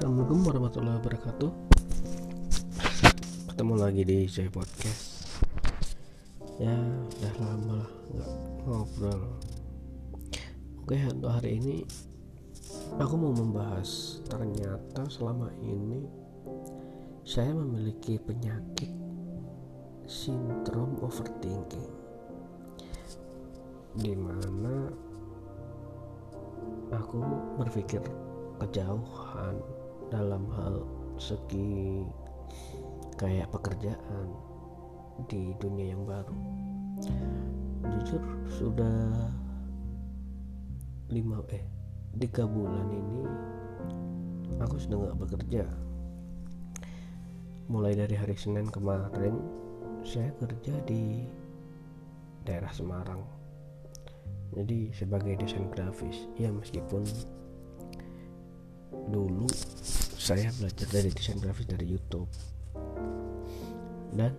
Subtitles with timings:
[0.00, 1.50] Assalamualaikum warahmatullahi wabarakatuh.
[3.52, 5.28] Ketemu lagi di Joy Podcast.
[6.56, 6.72] Ya
[7.04, 8.32] udah lama lah nggak
[8.64, 9.22] ngobrol.
[10.80, 11.84] Oke untuk hari ini
[12.96, 16.08] Aku mau membahas Ternyata selama ini
[17.28, 18.88] Saya memiliki penyakit
[20.08, 21.92] Sindrom overthinking
[24.00, 24.88] Di mana
[26.88, 27.20] Aku
[27.60, 28.00] berpikir
[28.64, 29.79] kejauhan
[30.10, 30.82] dalam hal
[31.16, 32.02] segi
[33.14, 34.26] kayak pekerjaan
[35.30, 36.34] di dunia yang baru.
[37.86, 39.14] Jujur sudah
[41.10, 41.64] lima eh
[42.18, 43.22] tiga bulan ini
[44.58, 45.64] aku sudah nggak bekerja.
[47.70, 49.38] Mulai dari hari Senin kemarin
[50.02, 51.22] saya kerja di
[52.42, 53.22] daerah Semarang.
[54.50, 56.26] Jadi sebagai desain grafis.
[56.34, 57.06] Ya meskipun
[59.10, 59.46] dulu
[60.30, 62.30] saya belajar dari desain grafis dari YouTube.
[64.14, 64.30] Dan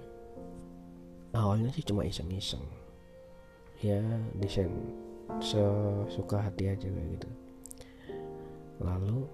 [1.35, 2.63] awalnya sih cuma iseng-iseng.
[3.83, 3.99] Ya
[4.39, 4.71] desain
[5.43, 7.29] sesuka hati aja kayak gitu.
[8.79, 9.27] Lalu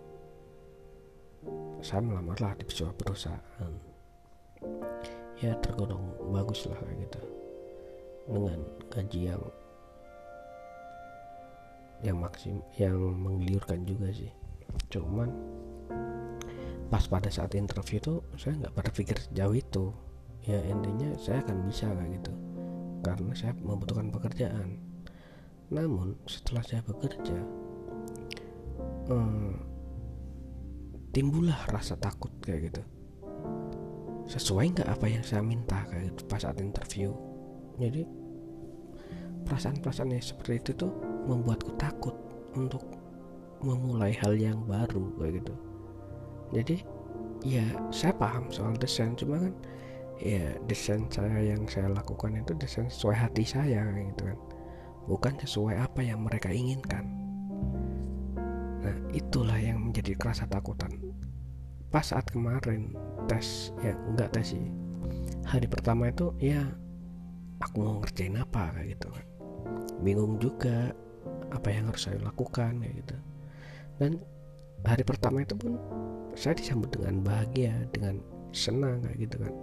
[1.86, 3.74] saya melamar lah di sebuah perusahaan.
[5.38, 7.22] Ya tergolong bagus lah kayak gitu.
[8.26, 9.44] Dengan gaji yang
[12.02, 14.34] yang maksim yang menggiurkan juga sih.
[14.90, 15.30] Cuman
[16.88, 19.86] pas pada saat interview itu saya nggak berpikir sejauh itu.
[20.48, 22.32] Ya intinya saya akan bisa kayak gitu.
[23.04, 24.80] Karena saya membutuhkan pekerjaan.
[25.68, 27.36] Namun setelah saya bekerja
[29.12, 29.52] hmm,
[31.12, 32.82] timbullah rasa takut kayak gitu.
[34.28, 37.12] Sesuai nggak apa yang saya minta kayak gitu pas saat interview?
[37.76, 38.08] Jadi
[39.44, 40.92] perasaan-perasaan seperti itu tuh
[41.28, 42.16] membuatku takut
[42.56, 42.84] untuk
[43.64, 45.56] memulai hal yang baru kayak gitu
[46.52, 46.80] jadi
[47.44, 49.14] ya saya paham soal desain.
[49.20, 49.54] Cuma kan
[50.17, 54.39] ya desain saya yang saya lakukan itu desain sesuai hati saya gitu kan.
[55.08, 57.08] Bukan sesuai apa yang mereka inginkan.
[58.83, 60.92] Nah itulah yang menjadi kerasa takutan.
[61.88, 62.92] Pas saat kemarin
[63.32, 64.67] tes ya enggak tes sih.
[65.48, 66.67] Hari pertama itu ya
[67.64, 69.26] aku mau ngerjain apa kayak gitu kan.
[70.04, 70.92] Bingung juga
[71.48, 73.16] apa yang harus saya lakukan kayak gitu.
[73.98, 74.11] Dan
[74.86, 75.80] hari pertama itu pun
[76.38, 78.21] saya disambut dengan bahagia dengan
[78.54, 79.54] senang kayak gitu kan.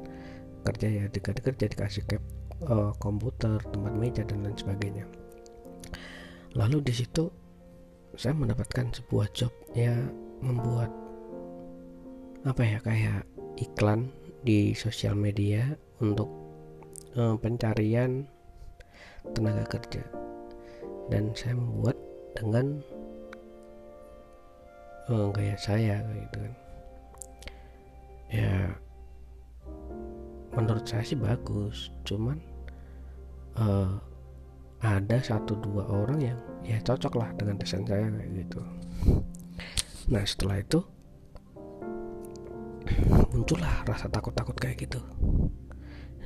[0.65, 2.23] Kerja ya dekat kerja dikasih cap
[2.67, 5.05] uh, komputer tempat meja dan lain sebagainya.
[6.55, 7.29] Lalu di situ
[8.15, 9.95] saya mendapatkan sebuah job ya
[10.39, 10.91] membuat
[12.47, 13.27] apa ya kayak
[13.59, 14.13] iklan
[14.45, 16.29] di sosial media untuk
[17.17, 18.29] uh, pencarian
[19.35, 20.05] tenaga kerja.
[21.09, 21.97] Dan saya membuat
[22.33, 22.81] dengan
[25.09, 26.55] uh, gaya saya gitu kan.
[28.33, 28.55] Ya
[30.55, 31.91] menurut saya sih bagus.
[32.07, 32.39] Cuman
[33.59, 33.99] uh,
[34.85, 38.61] ada satu dua orang yang ya cocok lah dengan desain saya kayak gitu.
[40.13, 40.81] Nah setelah itu
[43.33, 45.01] muncullah rasa takut-takut kayak gitu.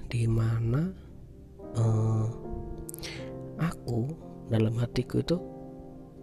[0.09, 0.91] Di mana
[1.77, 2.27] uh,
[3.61, 4.09] aku
[4.49, 5.37] dalam hatiku itu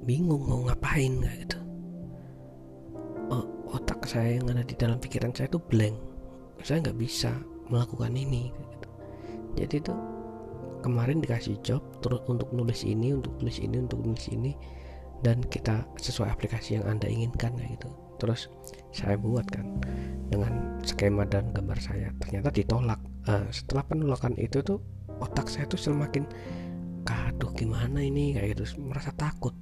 [0.06, 1.65] bingung mau ngapain kayak gitu
[3.32, 5.96] uh, otak saya yang ada di dalam pikiran saya itu blank.
[6.66, 7.32] Saya nggak bisa
[7.70, 8.90] melakukan ini gitu.
[9.58, 9.94] jadi itu
[10.86, 14.54] kemarin dikasih job terus untuk nulis ini untuk tulis ini untuk nulis ini
[15.26, 17.90] dan kita sesuai aplikasi yang anda inginkan kayak gitu.
[18.22, 18.48] Terus
[18.94, 19.66] saya buat kan
[20.30, 22.14] dengan skema dan gambar saya.
[22.22, 23.02] Ternyata ditolak.
[23.26, 24.78] Uh, setelah penolakan itu tuh
[25.18, 26.30] otak saya tuh semakin
[27.02, 28.38] kaduh gimana ini?
[28.38, 28.86] Kayak gitu.
[28.86, 29.58] Merasa takut.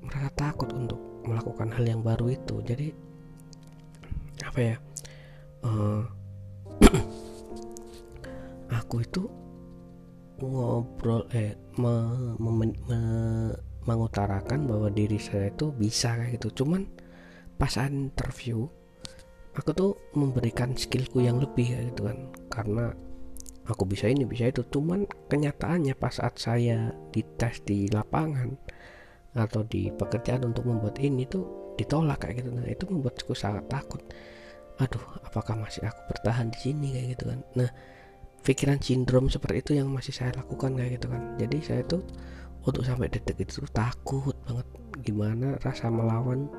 [0.00, 1.07] Merasa takut untuk
[1.48, 2.60] melakukan hal yang baru itu.
[2.60, 2.92] Jadi
[4.44, 4.76] apa ya
[5.64, 6.04] uh,
[8.84, 9.24] aku itu
[10.44, 11.94] ngobrol eh me,
[12.36, 13.00] me, me,
[13.88, 16.62] mengutarakan bahwa diri saya itu bisa kayak gitu.
[16.62, 16.84] Cuman
[17.56, 18.68] pas interview
[19.56, 22.18] aku tuh memberikan skillku yang lebih kayak gitu kan.
[22.52, 22.84] Karena
[23.64, 24.60] aku bisa ini bisa itu.
[24.68, 28.52] Cuman kenyataannya pas saat saya dites di lapangan
[29.36, 32.50] atau di pekerjaan untuk membuat ini tuh ditolak kayak gitu.
[32.54, 34.00] Nah itu membuatku sangat takut.
[34.78, 37.40] Aduh apakah masih aku bertahan di sini kayak gitu kan.
[37.58, 37.70] Nah
[38.42, 41.22] pikiran sindrom seperti itu yang masih saya lakukan kayak gitu kan.
[41.36, 42.02] Jadi saya tuh
[42.64, 44.66] untuk sampai detik itu takut banget.
[45.04, 46.50] Gimana rasa melawan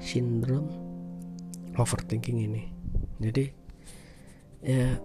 [0.00, 0.68] sindrom
[1.76, 2.72] overthinking ini?
[3.20, 3.44] Jadi
[4.64, 4.96] ya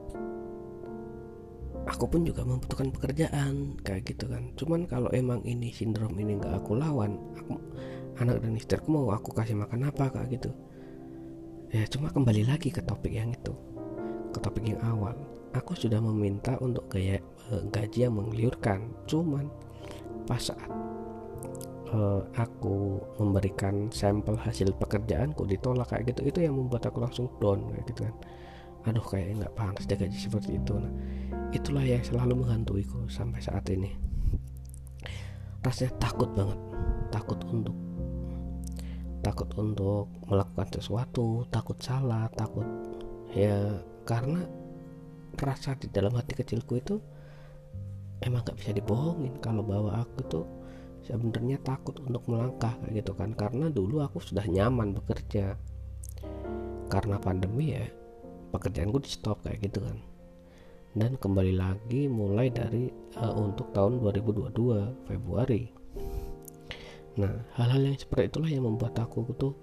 [1.87, 4.53] aku pun juga membutuhkan pekerjaan kayak gitu kan.
[4.57, 7.57] Cuman kalau emang ini sindrom ini nggak aku lawan aku
[8.21, 10.51] anak dan istriku mau aku kasih makan apa kak gitu.
[11.71, 13.55] Ya cuma kembali lagi ke topik yang itu
[14.31, 15.15] ke topik yang awal.
[15.51, 17.19] Aku sudah meminta untuk gaya
[17.51, 19.51] uh, gaji yang menggiurkan cuman
[20.23, 20.71] pas saat
[21.91, 27.67] uh, aku memberikan sampel hasil pekerjaanku ditolak kayak gitu itu yang membuat aku langsung down
[27.71, 28.15] kayak gitu kan.
[28.87, 30.73] Aduh kayak nggak pantas deh gaji seperti itu.
[30.75, 30.93] Nah
[31.51, 33.91] itulah yang selalu menghantuiku sampai saat ini.
[35.61, 36.59] Rasanya takut banget.
[37.11, 37.75] Takut untuk
[39.21, 42.65] takut untuk melakukan sesuatu takut salah takut
[43.37, 44.49] ya karena
[45.37, 46.97] rasa di dalam hati kecilku itu
[48.25, 49.37] emang gak bisa dibohongin.
[49.37, 50.45] Kalau bahwa aku tuh
[51.05, 53.33] sebenarnya takut untuk melangkah kayak gitu kan.
[53.37, 55.57] Karena dulu aku sudah nyaman bekerja.
[56.89, 57.85] Karena pandemi ya
[58.51, 60.10] pekerjaanku di stop kayak gitu kan
[60.91, 65.71] dan kembali lagi mulai dari uh, untuk tahun 2022 Februari.
[67.15, 69.55] Nah hal-hal yang seperti itulah yang membuat aku tuh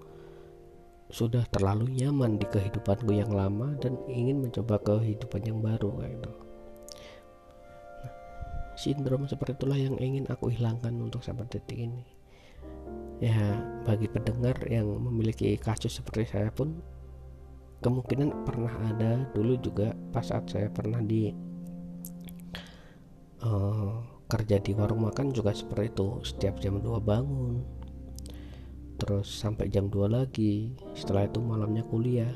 [1.09, 6.31] sudah terlalu nyaman di kehidupanku yang lama dan ingin mencoba kehidupan yang baru kayak gitu.
[8.01, 8.13] Nah,
[8.77, 12.05] sindrom seperti itulah yang ingin aku hilangkan untuk sampai detik ini.
[13.21, 16.77] Ya bagi pendengar yang memiliki kasus seperti saya pun
[17.79, 21.31] kemungkinan pernah ada dulu juga pas saat saya pernah di
[23.39, 26.07] uh, kerja di warung makan juga seperti itu.
[26.27, 27.63] Setiap jam 2 bangun
[28.99, 30.75] terus sampai jam 2 lagi.
[30.91, 32.31] Setelah itu malamnya kuliah.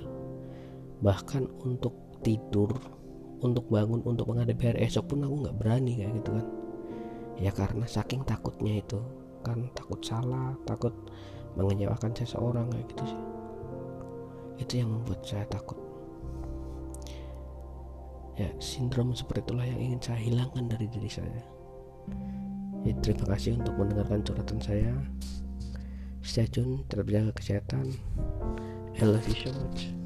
[1.03, 2.71] Bahkan untuk tidur
[3.43, 6.47] untuk bangun untuk menghadapi hari esok pun aku nggak berani kayak gitu kan.
[7.35, 9.03] Ya karena saking takutnya itu.
[9.43, 10.95] Kan takut salah takut
[11.59, 13.42] mengecewakan seseorang kayak gitu sih
[14.63, 15.77] itu yang membuat saya takut.
[18.33, 21.43] Ya sindrom seperti itulah yang ingin saya hilangkan dari diri saya.
[22.83, 24.91] Ya, terima kasih untuk mendengarkan curhatan saya.
[26.23, 27.95] Stay tune tetap jaga kesehatan.
[28.99, 30.02] I love you so much